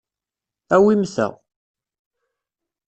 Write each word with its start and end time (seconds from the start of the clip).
Awim 0.75 1.03
ta. 1.13 1.25